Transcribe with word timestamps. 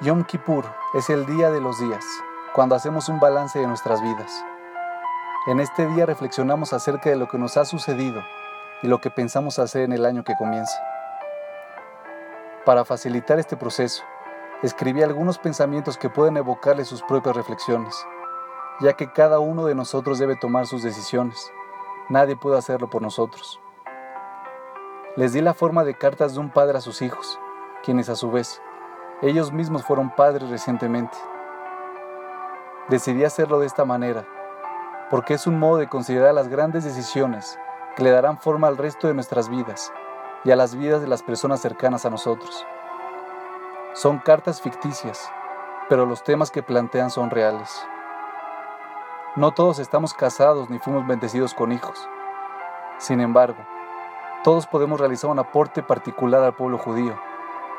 Yom 0.00 0.24
Kippur 0.24 0.64
es 0.94 1.10
el 1.10 1.26
día 1.26 1.50
de 1.50 1.60
los 1.60 1.78
días, 1.78 2.04
cuando 2.54 2.74
hacemos 2.74 3.08
un 3.08 3.20
balance 3.20 3.60
de 3.60 3.68
nuestras 3.68 4.02
vidas. 4.02 4.44
En 5.46 5.60
este 5.60 5.86
día 5.86 6.06
reflexionamos 6.06 6.72
acerca 6.72 7.10
de 7.10 7.16
lo 7.16 7.28
que 7.28 7.38
nos 7.38 7.56
ha 7.56 7.64
sucedido 7.64 8.20
y 8.82 8.88
lo 8.88 9.00
que 9.00 9.10
pensamos 9.10 9.60
hacer 9.60 9.82
en 9.82 9.92
el 9.92 10.04
año 10.04 10.24
que 10.24 10.34
comienza. 10.34 10.76
Para 12.64 12.84
facilitar 12.84 13.38
este 13.38 13.56
proceso, 13.56 14.02
escribí 14.62 15.02
algunos 15.02 15.38
pensamientos 15.38 15.98
que 15.98 16.10
pueden 16.10 16.36
evocarle 16.36 16.84
sus 16.84 17.02
propias 17.02 17.36
reflexiones, 17.36 17.94
ya 18.80 18.94
que 18.94 19.12
cada 19.12 19.38
uno 19.38 19.66
de 19.66 19.76
nosotros 19.76 20.18
debe 20.18 20.34
tomar 20.34 20.66
sus 20.66 20.82
decisiones. 20.82 21.52
Nadie 22.08 22.34
puede 22.34 22.58
hacerlo 22.58 22.90
por 22.90 23.02
nosotros. 23.02 23.60
Les 25.16 25.32
di 25.32 25.42
la 25.42 25.54
forma 25.54 25.84
de 25.84 25.94
cartas 25.94 26.34
de 26.34 26.40
un 26.40 26.50
padre 26.50 26.78
a 26.78 26.80
sus 26.80 27.02
hijos, 27.02 27.38
quienes 27.84 28.08
a 28.08 28.16
su 28.16 28.32
vez, 28.32 28.60
ellos 29.22 29.52
mismos 29.52 29.84
fueron 29.84 30.10
padres 30.10 30.50
recientemente. 30.50 31.16
Decidí 32.88 33.24
hacerlo 33.24 33.60
de 33.60 33.66
esta 33.66 33.84
manera, 33.84 34.26
porque 35.10 35.34
es 35.34 35.46
un 35.46 35.60
modo 35.60 35.76
de 35.76 35.88
considerar 35.88 36.34
las 36.34 36.48
grandes 36.48 36.82
decisiones 36.82 37.56
que 37.94 38.02
le 38.02 38.10
darán 38.10 38.38
forma 38.38 38.66
al 38.66 38.76
resto 38.76 39.06
de 39.06 39.14
nuestras 39.14 39.48
vidas 39.48 39.92
y 40.42 40.50
a 40.50 40.56
las 40.56 40.74
vidas 40.74 41.00
de 41.00 41.06
las 41.06 41.22
personas 41.22 41.60
cercanas 41.60 42.04
a 42.04 42.10
nosotros. 42.10 42.66
Son 43.94 44.18
cartas 44.18 44.60
ficticias, 44.60 45.30
pero 45.88 46.04
los 46.04 46.24
temas 46.24 46.50
que 46.50 46.64
plantean 46.64 47.10
son 47.10 47.30
reales. 47.30 47.86
No 49.36 49.52
todos 49.52 49.78
estamos 49.78 50.14
casados 50.14 50.68
ni 50.68 50.80
fuimos 50.80 51.06
bendecidos 51.06 51.54
con 51.54 51.70
hijos. 51.70 52.08
Sin 52.98 53.20
embargo, 53.20 53.58
todos 54.42 54.66
podemos 54.66 54.98
realizar 54.98 55.30
un 55.30 55.38
aporte 55.38 55.80
particular 55.84 56.42
al 56.42 56.54
pueblo 56.54 56.76
judío, 56.76 57.16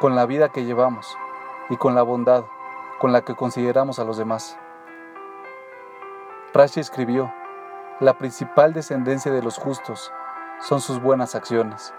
con 0.00 0.16
la 0.16 0.26
vida 0.26 0.48
que 0.48 0.64
llevamos 0.64 1.16
y 1.70 1.76
con 1.76 1.94
la 1.94 2.02
bondad 2.02 2.44
con 2.98 3.12
la 3.12 3.22
que 3.22 3.34
consideramos 3.34 3.98
a 3.98 4.04
los 4.04 4.16
demás. 4.16 4.58
Rashi 6.52 6.80
escribió, 6.80 7.32
la 8.00 8.18
principal 8.18 8.72
descendencia 8.72 9.32
de 9.32 9.42
los 9.42 9.58
justos 9.58 10.12
son 10.60 10.80
sus 10.80 11.00
buenas 11.00 11.34
acciones. 11.34 11.94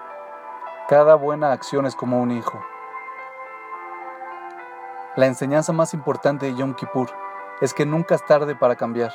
Cada 0.90 1.16
buena 1.16 1.52
acción 1.52 1.86
es 1.86 1.96
como 1.96 2.22
un 2.22 2.32
hijo. 2.32 2.60
La 5.16 5.28
enseñanza 5.28 5.72
más 5.72 5.94
importante 5.94 6.48
de 6.48 6.56
Yom 6.56 6.74
Kippur 6.74 7.10
es 7.62 7.74
que 7.74 7.86
nunca 7.86 8.16
es 8.16 8.26
tarde 8.26 8.56
para 8.56 8.76
cambiar, 8.76 9.12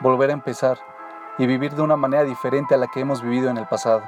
volver 0.00 0.30
a 0.30 0.34
empezar 0.34 0.78
y 1.38 1.46
vivir 1.46 1.74
de 1.74 1.82
una 1.82 1.96
manera 1.96 2.24
diferente 2.24 2.74
a 2.74 2.78
la 2.78 2.88
que 2.88 3.00
hemos 3.00 3.22
vivido 3.22 3.50
en 3.50 3.56
el 3.56 3.66
pasado. 3.66 4.02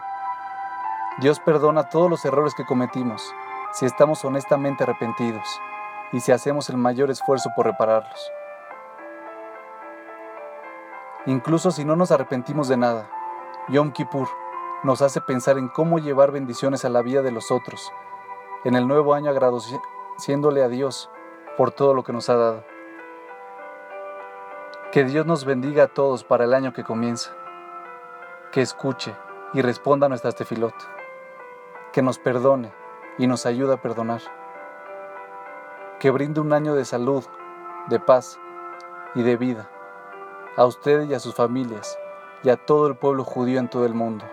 Dios 1.19 1.41
perdona 1.41 1.89
todos 1.89 2.11
los 2.11 2.25
errores 2.25 2.55
que 2.55 2.64
cometimos 2.64 3.34
si 3.72 3.86
estamos 3.86 4.25
honestamente 4.25 4.84
arrepentidos 4.84 5.61
y 6.12 6.20
si 6.20 6.33
hacemos 6.33 6.70
el 6.70 6.77
mayor 6.77 7.11
esfuerzo 7.11 7.51
por 7.55 7.67
repararlos. 7.67 8.33
Incluso 11.27 11.70
si 11.70 11.84
no 11.84 11.97
nos 11.97 12.11
arrepentimos 12.11 12.69
de 12.69 12.77
nada, 12.77 13.11
Yom 13.69 13.92
Kippur 13.92 14.28
nos 14.83 15.03
hace 15.03 15.20
pensar 15.20 15.59
en 15.59 15.69
cómo 15.69 15.98
llevar 15.98 16.31
bendiciones 16.31 16.84
a 16.84 16.89
la 16.89 17.03
vida 17.03 17.23
de 17.23 17.33
los 17.33 17.50
otros, 17.50 17.92
en 18.65 18.77
el 18.77 18.87
nuevo 18.87 19.12
año 19.12 19.31
agradeciéndole 19.31 20.62
a 20.62 20.69
Dios 20.69 21.11
por 21.56 21.73
todo 21.73 21.92
lo 21.92 22.05
que 22.05 22.12
nos 22.12 22.31
ha 22.31 22.37
dado. 22.37 22.65
Que 24.93 25.05
Dios 25.05 25.27
nos 25.27 25.45
bendiga 25.45 25.84
a 25.84 25.89
todos 25.89 26.25
para 26.25 26.45
el 26.45 26.55
año 26.55 26.72
que 26.72 26.84
comienza, 26.84 27.33
que 28.53 28.62
escuche 28.62 29.15
y 29.53 29.61
responda 29.61 30.06
a 30.06 30.09
nuestras 30.09 30.34
tefilot, 30.34 30.75
que 31.93 32.00
nos 32.00 32.19
perdone 32.19 32.72
y 33.19 33.27
nos 33.27 33.45
ayude 33.45 33.75
a 33.75 33.83
perdonar, 33.83 34.22
que 36.00 36.10
brinde 36.10 36.41
un 36.41 36.52
año 36.52 36.74
de 36.74 36.84
salud, 36.84 37.24
de 37.88 37.98
paz 37.98 38.38
y 39.14 39.22
de 39.22 39.36
vida 39.36 39.68
a 40.56 40.64
ustedes 40.64 41.08
y 41.08 41.14
a 41.14 41.20
sus 41.20 41.34
familias 41.34 41.98
y 42.42 42.50
a 42.50 42.56
todo 42.56 42.86
el 42.86 42.97
pueblo 42.97 43.25
judío 43.25 43.59
en 43.59 43.69
todo 43.69 43.84
el 43.84 43.94
mundo. 43.94 44.25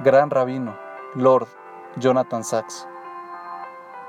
Gran 0.00 0.30
Rabino, 0.30 0.76
Lord 1.14 1.48
Jonathan 1.96 2.44
Sachs. 2.44 2.88